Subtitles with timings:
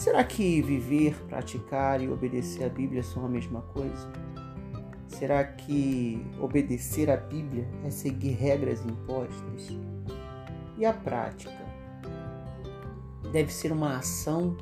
[0.00, 4.10] Será que viver, praticar e obedecer a Bíblia são a mesma coisa?
[5.06, 9.68] Será que obedecer a Bíblia é seguir regras impostas?
[10.78, 11.52] E a prática?
[13.30, 14.56] Deve ser uma ação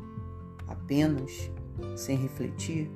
[0.67, 1.49] apenas,
[1.95, 2.91] sem refletir?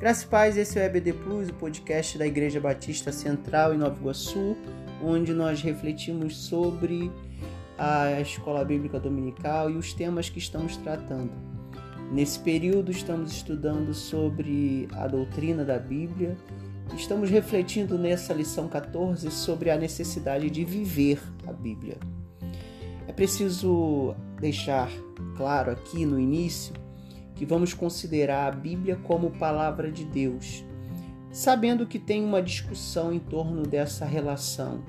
[0.00, 3.78] Graças e paz, esse é o EBD Plus, o podcast da Igreja Batista Central em
[3.78, 4.56] Nova Iguaçu,
[5.00, 7.12] onde nós refletimos sobre
[7.78, 11.32] a escola bíblica dominical e os temas que estamos tratando.
[12.12, 16.36] Nesse período, estamos estudando sobre a doutrina da Bíblia.
[16.94, 21.96] Estamos refletindo nessa lição 14 sobre a necessidade de viver a Bíblia.
[23.08, 24.90] É preciso deixar
[25.36, 26.74] claro aqui no início
[27.34, 30.64] que vamos considerar a Bíblia como palavra de Deus,
[31.32, 34.84] sabendo que tem uma discussão em torno dessa relação.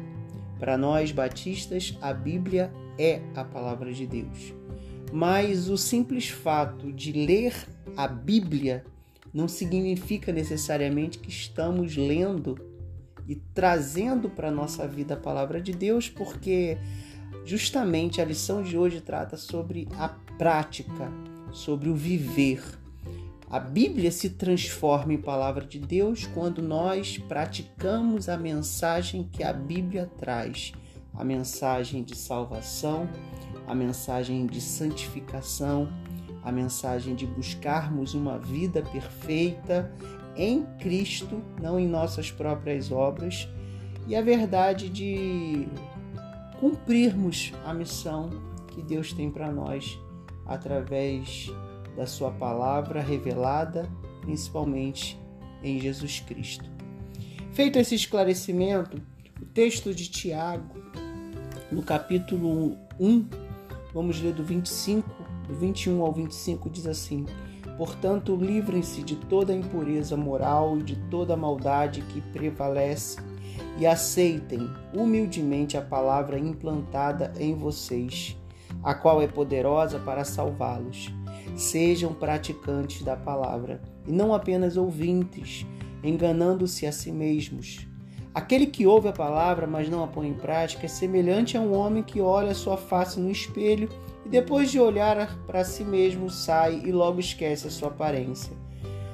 [0.60, 4.54] Para nós batistas, a Bíblia é a palavra de Deus.
[5.12, 7.54] Mas o simples fato de ler
[7.96, 8.84] a Bíblia
[9.34, 12.58] não significa necessariamente que estamos lendo
[13.28, 16.78] e trazendo para a nossa vida a palavra de Deus, porque
[17.44, 21.12] justamente a lição de hoje trata sobre a prática,
[21.52, 22.62] sobre o viver.
[23.50, 29.54] A Bíblia se transforma em palavra de Deus quando nós praticamos a mensagem que a
[29.54, 30.74] Bíblia traz,
[31.14, 33.08] a mensagem de salvação,
[33.68, 35.88] a mensagem de santificação,
[36.44, 39.92] a mensagem de buscarmos uma vida perfeita
[40.36, 43.48] em Cristo, não em nossas próprias obras,
[44.08, 45.68] e a verdade de
[46.60, 48.30] cumprirmos a missão
[48.68, 50.00] que Deus tem para nós
[50.46, 51.52] através
[51.96, 53.90] da Sua palavra revelada,
[54.22, 55.20] principalmente
[55.64, 56.70] em Jesus Cristo.
[57.54, 59.02] Feito esse esclarecimento,
[59.42, 60.76] o texto de Tiago,
[61.72, 63.46] no capítulo 1,
[63.96, 65.10] Vamos ler do 25,
[65.48, 67.26] do 21 ao 25 diz assim:
[67.78, 73.18] Portanto, livrem-se de toda impureza moral e de toda maldade que prevalece
[73.80, 78.36] e aceitem humildemente a palavra implantada em vocês,
[78.84, 81.10] a qual é poderosa para salvá-los.
[81.56, 85.66] Sejam praticantes da palavra e não apenas ouvintes,
[86.04, 87.88] enganando-se a si mesmos.
[88.34, 91.74] Aquele que ouve a palavra, mas não a põe em prática, é semelhante a um
[91.74, 93.88] homem que olha sua face no espelho
[94.26, 98.52] e depois de olhar para si mesmo sai e logo esquece a sua aparência.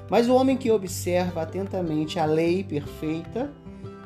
[0.10, 3.54] Mas o homem que observa atentamente a lei perfeita,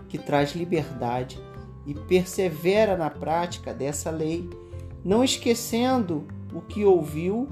[0.10, 1.40] que traz liberdade,
[1.86, 4.50] e persevera na prática dessa lei,
[5.04, 7.48] não esquecendo o que ouviu,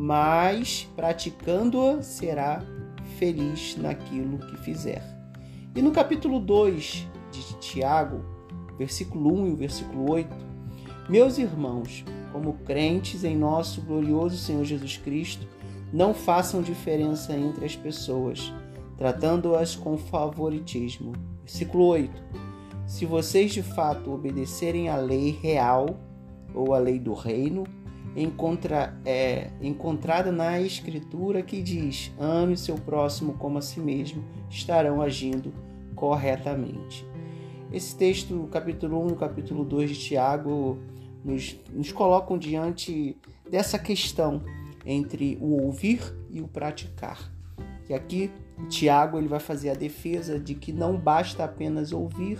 [0.00, 2.64] mas praticando-a, será
[3.18, 5.04] feliz naquilo que fizer.
[5.76, 8.24] E no capítulo 2 de Tiago,
[8.78, 10.34] versículo 1 e o versículo 8,
[11.06, 12.02] meus irmãos,
[12.32, 15.46] como crentes em nosso glorioso Senhor Jesus Cristo,
[15.92, 18.50] não façam diferença entre as pessoas,
[18.96, 21.12] tratando-as com favoritismo.
[21.40, 22.22] Versículo 8.
[22.86, 26.00] Se vocês de fato obedecerem à lei real
[26.54, 27.64] ou à lei do reino,
[28.16, 35.00] encontra, é, encontrada na Escritura que diz: ame seu próximo como a si mesmo, estarão
[35.00, 35.52] agindo
[35.94, 37.06] corretamente.
[37.72, 40.78] Esse texto, capítulo 1 e capítulo 2 de Tiago,
[41.24, 43.16] nos, nos colocam diante
[43.48, 44.42] dessa questão
[44.84, 46.00] entre o ouvir
[46.30, 47.30] e o praticar.
[47.86, 48.30] Que aqui
[48.68, 52.38] Tiago ele vai fazer a defesa de que não basta apenas ouvir,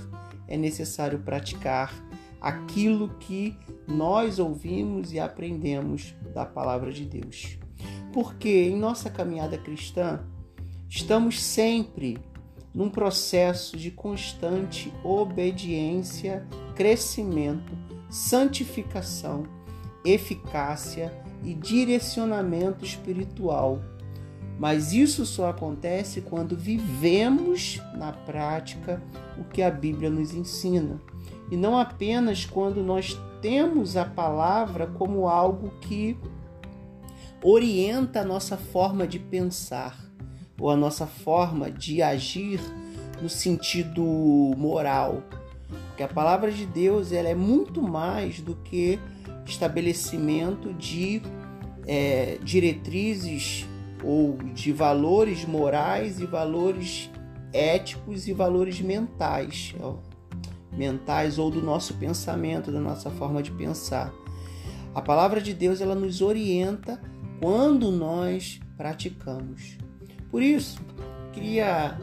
[0.48, 1.94] é necessário praticar
[2.40, 3.56] aquilo que
[3.86, 7.58] nós ouvimos e aprendemos da palavra de Deus.
[8.12, 10.20] Porque em nossa caminhada cristã,
[10.88, 12.18] estamos sempre
[12.74, 17.72] num processo de constante obediência, crescimento,
[18.08, 19.44] santificação,
[20.04, 21.12] eficácia
[21.44, 23.80] e direcionamento espiritual.
[24.58, 29.02] Mas isso só acontece quando vivemos na prática
[29.38, 31.00] o que a Bíblia nos ensina
[31.50, 36.16] e não apenas quando nós temos a palavra como algo que
[37.42, 39.98] orienta a nossa forma de pensar
[40.58, 42.60] ou a nossa forma de agir
[43.20, 44.02] no sentido
[44.56, 45.22] moral.
[45.88, 48.98] Porque a palavra de Deus ela é muito mais do que
[49.46, 51.22] estabelecimento de
[51.86, 53.66] é, diretrizes
[54.04, 57.10] ou de valores morais e valores
[57.53, 59.74] éticos e valores mentais
[60.72, 64.12] mentais ou do nosso pensamento, da nossa forma de pensar.
[64.94, 67.00] A palavra de Deus ela nos orienta
[67.40, 69.78] quando nós praticamos.
[70.30, 70.80] Por isso,
[71.32, 71.98] queria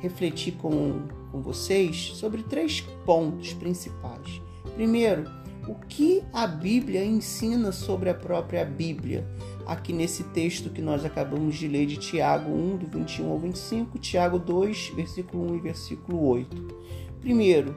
[0.00, 4.40] refletir com, com vocês sobre três pontos principais.
[4.74, 5.24] Primeiro,
[5.68, 9.26] o que a Bíblia ensina sobre a própria Bíblia?
[9.66, 13.98] aqui nesse texto que nós acabamos de ler de Tiago 1, do 21 ao 25,
[13.98, 16.76] Tiago 2, versículo 1 e versículo 8.
[17.20, 17.74] Primeiro,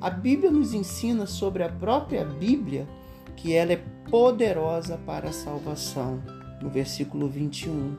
[0.00, 2.88] a Bíblia nos ensina sobre a própria Bíblia
[3.36, 6.22] que ela é poderosa para a salvação,
[6.62, 7.96] no versículo 21,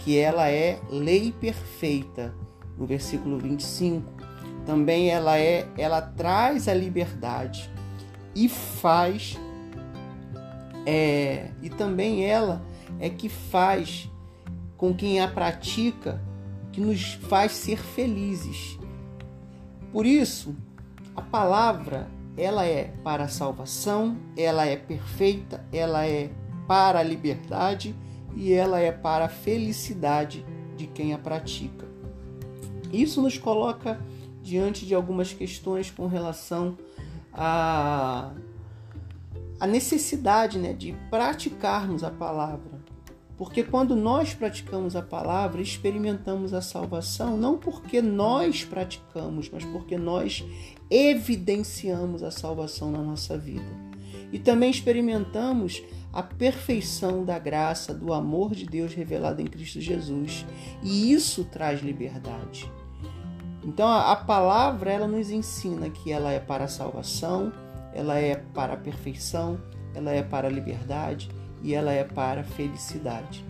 [0.00, 2.34] que ela é lei perfeita,
[2.76, 4.04] no versículo 25.
[4.64, 7.70] Também ela é, ela traz a liberdade
[8.34, 9.38] e faz
[10.84, 12.62] é, e também ela
[13.00, 14.08] é que faz
[14.76, 16.22] com quem a pratica,
[16.70, 18.78] que nos faz ser felizes.
[19.90, 20.54] Por isso,
[21.16, 26.30] a palavra ela é para a salvação, ela é perfeita, ela é
[26.68, 27.96] para a liberdade
[28.34, 30.44] e ela é para a felicidade
[30.76, 31.86] de quem a pratica.
[32.92, 33.98] Isso nos coloca
[34.42, 36.76] diante de algumas questões com relação
[37.32, 38.32] a
[39.58, 42.75] a necessidade né, de praticarmos a palavra.
[43.36, 49.98] Porque quando nós praticamos a palavra, experimentamos a salvação, não porque nós praticamos, mas porque
[49.98, 50.42] nós
[50.90, 53.86] evidenciamos a salvação na nossa vida.
[54.32, 60.46] E também experimentamos a perfeição da graça, do amor de Deus revelado em Cristo Jesus.
[60.82, 62.70] E isso traz liberdade.
[63.62, 67.52] Então a palavra ela nos ensina que ela é para a salvação,
[67.92, 69.60] ela é para a perfeição,
[69.94, 71.28] ela é para a liberdade
[71.66, 73.44] e ela é para a felicidade.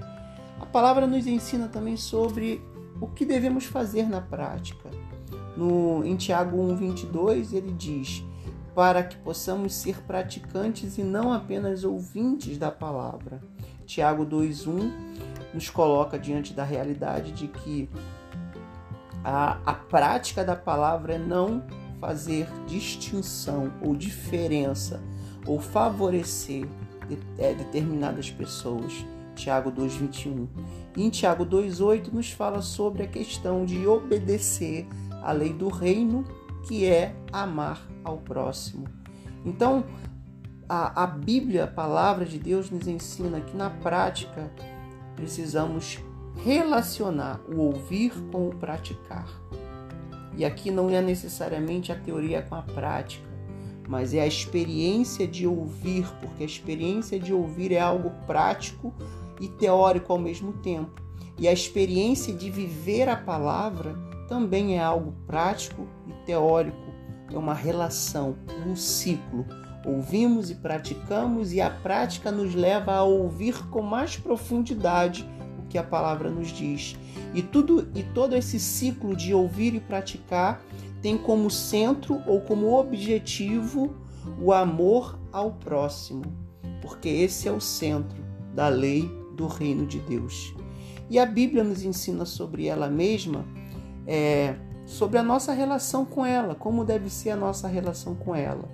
[0.58, 2.64] A palavra nos ensina também sobre
[2.98, 4.90] o que devemos fazer na prática.
[5.54, 8.24] No, em Tiago 1,22 ele diz:
[8.74, 13.42] para que possamos ser praticantes e não apenas ouvintes da palavra.
[13.84, 14.90] Tiago 2,1
[15.52, 17.86] nos coloca diante da realidade de que
[19.22, 21.62] a, a prática da palavra é não
[22.00, 25.02] fazer distinção ou diferença
[25.46, 26.66] ou favorecer
[27.38, 28.92] é, determinadas pessoas.
[29.34, 30.48] Tiago 2,21.
[30.96, 34.86] E em Tiago 2,8 nos fala sobre a questão de obedecer
[35.22, 36.24] à lei do reino,
[36.66, 38.88] que é amar ao próximo.
[39.44, 39.84] Então,
[40.68, 44.50] a, a Bíblia, a palavra de Deus, nos ensina que na prática
[45.14, 45.98] precisamos
[46.44, 49.28] relacionar o ouvir com o praticar.
[50.36, 53.26] E aqui não é necessariamente a teoria com a prática,
[53.88, 58.92] mas é a experiência de ouvir, porque a experiência de ouvir é algo prático
[59.40, 61.02] e teórico ao mesmo tempo.
[61.38, 63.94] E a experiência de viver a palavra
[64.28, 66.86] também é algo prático e teórico.
[67.32, 68.36] É uma relação,
[68.66, 69.44] um ciclo.
[69.84, 75.28] Ouvimos e praticamos, e a prática nos leva a ouvir com mais profundidade
[75.58, 76.96] o que a palavra nos diz.
[77.34, 80.60] E tudo e todo esse ciclo de ouvir e praticar
[81.02, 83.94] tem como centro ou como objetivo
[84.40, 86.24] o amor ao próximo,
[86.82, 90.54] porque esse é o centro da lei do reino de Deus.
[91.08, 93.44] E a Bíblia nos ensina sobre ela mesma,
[94.06, 98.68] é, sobre a nossa relação com ela, como deve ser a nossa relação com ela.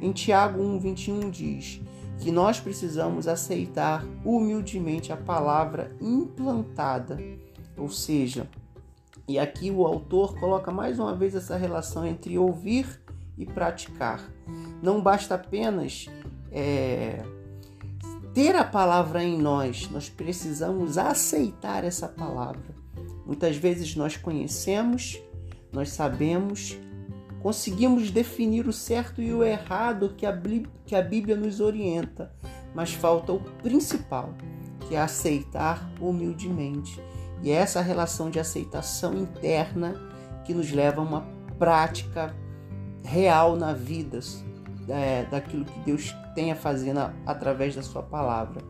[0.00, 1.80] Em Tiago 1,21 diz:
[2.18, 7.18] que nós precisamos aceitar humildemente a palavra implantada,
[7.76, 8.48] ou seja,
[9.28, 13.00] e aqui o autor coloca mais uma vez essa relação entre ouvir
[13.36, 14.20] e praticar.
[14.82, 16.06] Não basta apenas
[16.52, 17.22] é,
[18.32, 22.74] ter a palavra em nós, nós precisamos aceitar essa palavra.
[23.24, 25.20] Muitas vezes nós conhecemos,
[25.72, 26.78] nós sabemos,
[27.46, 30.36] Conseguimos definir o certo e o errado que a,
[30.84, 32.34] que a Bíblia nos orienta,
[32.74, 34.34] mas falta o principal,
[34.80, 37.00] que é aceitar humildemente.
[37.42, 39.94] E é essa relação de aceitação interna
[40.44, 41.26] que nos leva a uma
[41.58, 42.34] prática
[43.04, 44.20] real na vida,
[44.88, 48.62] é, daquilo que Deus tem a fazer na, através da Sua palavra.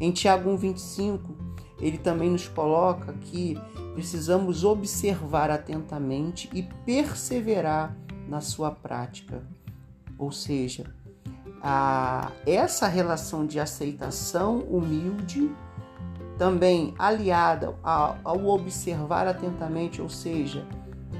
[0.00, 1.20] Em Tiago 1,25,
[1.80, 3.58] ele também nos coloca que
[3.94, 7.96] precisamos observar atentamente e perseverar
[8.28, 9.42] na sua prática.
[10.18, 10.84] Ou seja,
[11.62, 15.50] a, essa relação de aceitação humilde,
[16.38, 20.66] também aliada ao, observar atentamente, ou seja,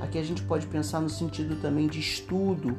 [0.00, 2.76] aqui a gente pode pensar no sentido também de estudo,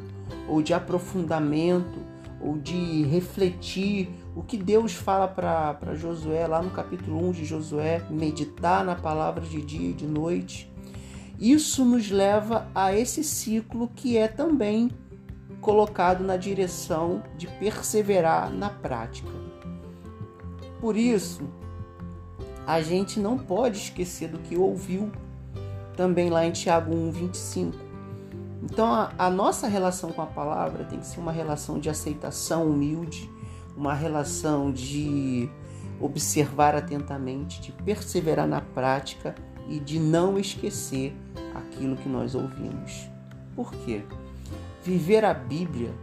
[0.48, 2.00] ou de aprofundamento,
[2.40, 8.04] ou de refletir o que Deus fala para Josué lá no capítulo 1 de Josué,
[8.10, 10.72] meditar na palavra de dia e de noite.
[11.40, 14.92] Isso nos leva a esse ciclo que é também
[15.62, 19.30] colocado na direção de perseverar na prática.
[20.80, 21.50] Por isso,
[22.68, 25.10] a gente não pode esquecer do que ouviu
[25.96, 27.74] também lá em Tiago 1:25.
[28.62, 32.70] Então, a, a nossa relação com a palavra tem que ser uma relação de aceitação
[32.70, 33.30] humilde,
[33.78, 35.50] uma relação de
[36.02, 39.34] observar atentamente, de perseverar na prática
[39.70, 41.16] e de não esquecer
[41.56, 43.10] aquilo que nós ouvimos.
[43.56, 44.04] Por quê?
[44.84, 45.94] Viver a Bíblia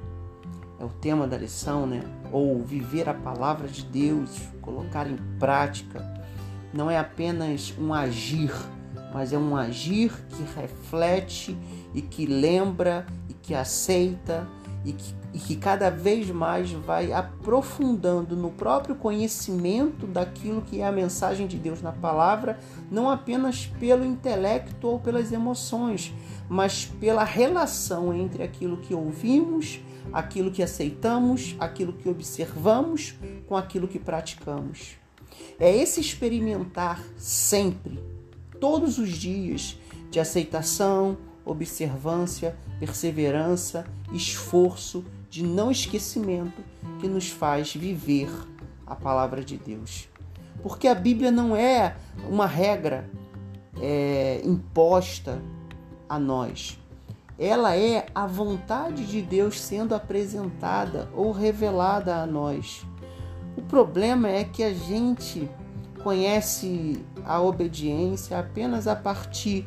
[0.80, 2.02] é o tema da lição, né?
[2.32, 4.30] Ou viver a palavra de Deus,
[4.60, 6.23] colocar em prática,
[6.74, 8.52] não é apenas um agir,
[9.12, 11.56] mas é um agir que reflete
[11.94, 14.46] e que lembra e que aceita
[14.84, 20.86] e que, e que cada vez mais vai aprofundando no próprio conhecimento daquilo que é
[20.86, 22.58] a mensagem de Deus na palavra,
[22.90, 26.12] não apenas pelo intelecto ou pelas emoções,
[26.48, 29.80] mas pela relação entre aquilo que ouvimos,
[30.12, 33.14] aquilo que aceitamos, aquilo que observamos
[33.46, 35.03] com aquilo que praticamos.
[35.58, 38.02] É esse experimentar sempre,
[38.60, 39.78] todos os dias,
[40.10, 46.62] de aceitação, observância, perseverança, esforço, de não esquecimento
[47.00, 48.30] que nos faz viver
[48.86, 50.08] a palavra de Deus.
[50.62, 51.96] Porque a Bíblia não é
[52.28, 53.10] uma regra
[53.80, 55.42] é, imposta
[56.08, 56.78] a nós.
[57.38, 62.86] Ela é a vontade de Deus sendo apresentada ou revelada a nós.
[63.74, 65.50] O problema é que a gente
[66.04, 69.66] conhece a obediência apenas a partir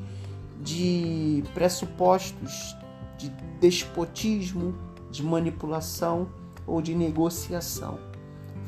[0.61, 2.73] de pressupostos
[3.17, 4.73] de despotismo,
[5.11, 6.29] de manipulação
[6.65, 7.99] ou de negociação.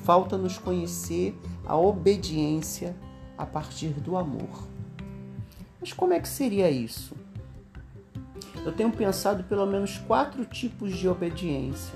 [0.03, 2.93] Falta-nos conhecer a obediência
[3.37, 4.67] a partir do amor.
[5.79, 7.15] Mas como é que seria isso?
[8.65, 11.95] Eu tenho pensado pelo menos quatro tipos de obediência: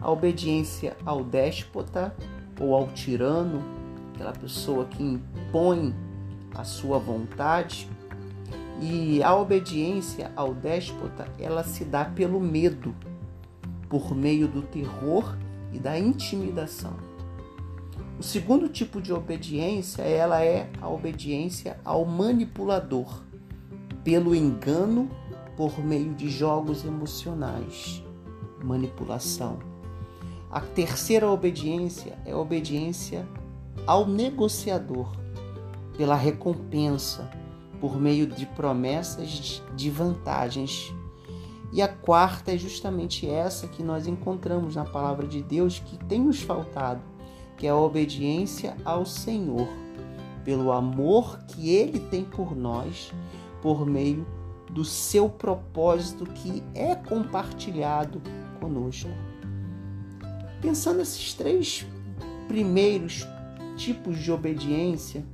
[0.00, 2.16] a obediência ao déspota
[2.60, 3.62] ou ao tirano,
[4.14, 5.94] aquela pessoa que impõe
[6.54, 7.88] a sua vontade,
[8.80, 12.94] e a obediência ao déspota, ela se dá pelo medo,
[13.88, 15.36] por meio do terror
[15.72, 16.96] e da intimidação.
[18.18, 23.22] O segundo tipo de obediência, ela é a obediência ao manipulador,
[24.02, 25.08] pelo engano
[25.56, 28.02] por meio de jogos emocionais,
[28.64, 29.71] manipulação.
[30.52, 33.26] A terceira obediência é a obediência
[33.86, 35.10] ao negociador,
[35.96, 37.30] pela recompensa,
[37.80, 40.92] por meio de promessas de vantagens.
[41.72, 46.20] E a quarta é justamente essa que nós encontramos na palavra de Deus que tem
[46.20, 47.00] nos faltado,
[47.56, 49.68] que é a obediência ao Senhor,
[50.44, 53.10] pelo amor que ele tem por nós,
[53.62, 54.26] por meio
[54.70, 58.20] do seu propósito que é compartilhado
[58.60, 59.08] conosco.
[60.62, 61.84] Pensando nesses três
[62.46, 63.26] primeiros
[63.76, 65.24] tipos de obediência,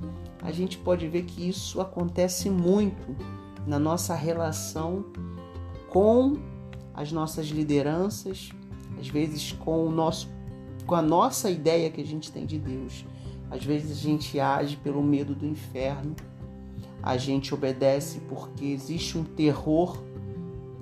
[0.41, 3.15] a gente pode ver que isso acontece muito
[3.67, 5.05] na nossa relação
[5.89, 6.35] com
[6.95, 8.49] as nossas lideranças,
[8.99, 10.27] às vezes com o nosso
[10.87, 13.05] com a nossa ideia que a gente tem de Deus.
[13.51, 16.15] Às vezes a gente age pelo medo do inferno.
[17.03, 20.01] A gente obedece porque existe um terror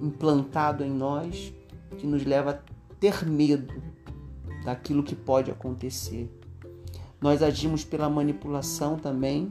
[0.02, 1.54] implantado em nós
[1.98, 2.60] que nos leva a
[2.98, 3.97] ter medo
[4.68, 6.30] daquilo que pode acontecer.
[7.22, 9.50] Nós agimos pela manipulação também.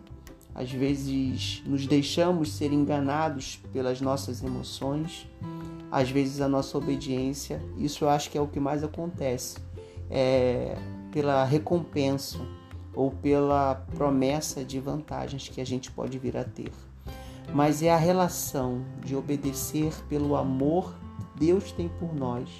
[0.54, 5.26] Às vezes nos deixamos ser enganados pelas nossas emoções.
[5.90, 9.56] Às vezes a nossa obediência, isso eu acho que é o que mais acontece,
[10.10, 10.76] é
[11.10, 12.38] pela recompensa
[12.94, 16.72] ou pela promessa de vantagens que a gente pode vir a ter.
[17.54, 22.50] Mas é a relação de obedecer pelo amor que Deus tem por nós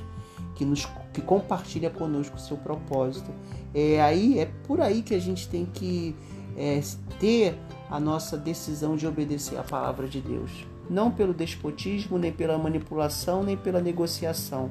[0.57, 0.87] que nos
[1.17, 3.33] que compartilha conosco o seu propósito.
[3.75, 6.15] É aí é por aí que a gente tem que
[6.55, 6.79] é,
[7.19, 7.59] ter
[7.89, 13.43] a nossa decisão de obedecer à palavra de Deus, não pelo despotismo, nem pela manipulação,
[13.43, 14.71] nem pela negociação,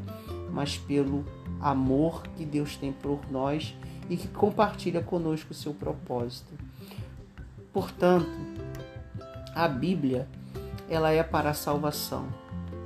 [0.51, 1.25] mas pelo
[1.59, 3.75] amor que Deus tem por nós
[4.07, 6.53] e que compartilha conosco o seu propósito.
[7.73, 8.29] Portanto,
[9.55, 10.27] a Bíblia
[10.87, 12.27] ela é para a salvação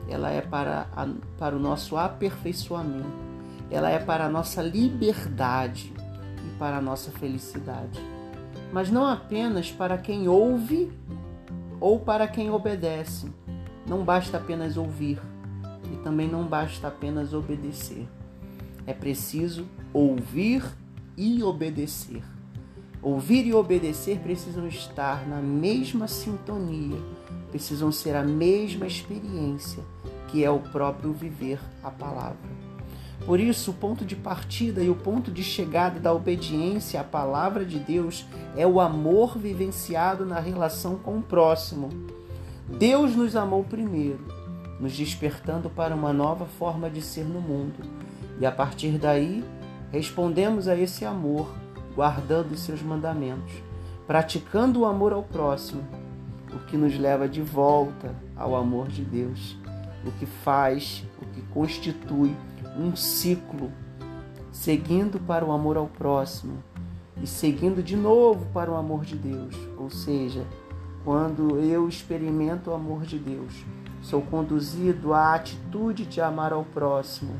[0.09, 3.28] ela é para, a, para o nosso aperfeiçoamento,
[3.71, 5.93] ela é para a nossa liberdade
[6.45, 7.99] e para a nossa felicidade.
[8.71, 10.91] Mas não apenas para quem ouve
[11.79, 13.31] ou para quem obedece.
[13.87, 15.19] Não basta apenas ouvir
[15.91, 18.07] e também não basta apenas obedecer.
[18.85, 20.63] É preciso ouvir
[21.17, 22.23] e obedecer.
[23.01, 26.97] Ouvir e obedecer precisam estar na mesma sintonia,
[27.49, 29.81] precisam ser a mesma experiência
[30.27, 32.58] que é o próprio viver a palavra.
[33.25, 37.65] Por isso, o ponto de partida e o ponto de chegada da obediência à palavra
[37.65, 41.89] de Deus é o amor vivenciado na relação com o próximo.
[42.67, 44.25] Deus nos amou primeiro,
[44.79, 47.83] nos despertando para uma nova forma de ser no mundo.
[48.39, 49.43] E a partir daí,
[49.91, 51.53] respondemos a esse amor
[51.95, 53.51] guardando os seus mandamentos,
[54.07, 55.83] praticando o amor ao próximo,
[56.53, 59.57] o que nos leva de volta ao amor de Deus,
[60.05, 62.33] o que faz, o que constitui
[62.79, 63.71] um ciclo,
[64.51, 66.63] seguindo para o amor ao próximo
[67.21, 69.55] e seguindo de novo para o amor de Deus.
[69.77, 70.45] Ou seja,
[71.03, 73.65] quando eu experimento o amor de Deus,
[74.01, 77.35] sou conduzido à atitude de amar ao próximo.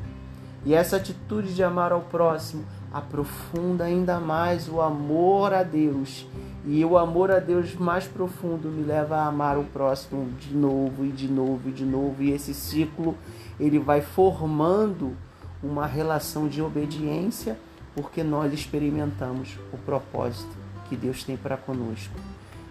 [0.64, 6.26] E essa atitude de amar ao próximo aprofunda ainda mais o amor a Deus.
[6.66, 11.06] E o amor a Deus mais profundo me leva a amar o próximo de novo
[11.06, 12.22] e de novo e de novo.
[12.22, 13.16] E esse ciclo
[13.58, 15.16] ele vai formando
[15.62, 17.58] uma relação de obediência,
[17.94, 20.56] porque nós experimentamos o propósito
[20.88, 22.14] que Deus tem para conosco.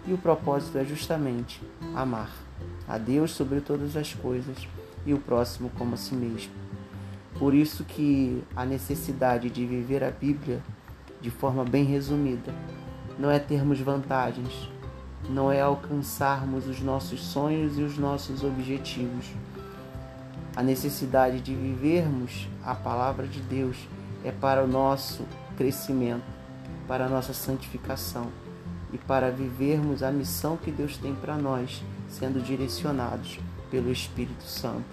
[0.06, 1.60] E o propósito é justamente
[1.94, 2.30] amar
[2.88, 4.56] a Deus sobre todas as coisas
[5.06, 6.52] e o próximo como a si mesmo.
[7.38, 10.60] Por isso que a necessidade de viver a Bíblia
[11.20, 12.52] de forma bem resumida
[13.18, 14.70] não é termos vantagens,
[15.28, 19.26] não é alcançarmos os nossos sonhos e os nossos objetivos.
[20.56, 23.76] A necessidade de vivermos a palavra de Deus
[24.24, 25.24] é para o nosso
[25.56, 26.24] crescimento,
[26.88, 28.30] para a nossa santificação
[28.92, 33.38] e para vivermos a missão que Deus tem para nós, sendo direcionados
[33.70, 34.84] pelo Espírito Santo.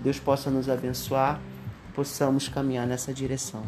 [0.00, 1.40] Deus possa nos abençoar,
[1.94, 3.62] possamos caminhar nessa direção.